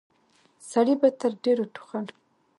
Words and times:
سړي 0.71 0.93
به 1.01 1.09
تر 1.19 1.31
ډيرو 1.43 1.65
ټوخل. 1.73 2.05